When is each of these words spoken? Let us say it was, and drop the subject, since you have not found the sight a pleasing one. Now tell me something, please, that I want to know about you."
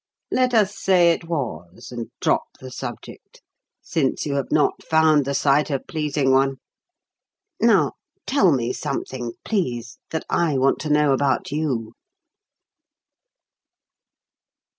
Let 0.31 0.55
us 0.55 0.75
say 0.75 1.11
it 1.11 1.25
was, 1.29 1.91
and 1.91 2.09
drop 2.21 2.57
the 2.59 2.71
subject, 2.71 3.43
since 3.83 4.25
you 4.25 4.33
have 4.33 4.51
not 4.51 4.81
found 4.83 5.25
the 5.25 5.35
sight 5.35 5.69
a 5.69 5.77
pleasing 5.79 6.31
one. 6.31 6.55
Now 7.59 7.91
tell 8.25 8.51
me 8.51 8.73
something, 8.73 9.33
please, 9.45 9.99
that 10.09 10.25
I 10.27 10.57
want 10.57 10.79
to 10.79 10.89
know 10.89 11.13
about 11.13 11.51
you." 11.51 11.93